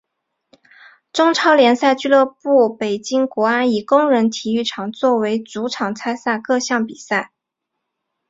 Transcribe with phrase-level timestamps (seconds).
[1.13, 7.31] 中超联赛俱乐部北京国安以工人体育场作为主场参加各项比赛。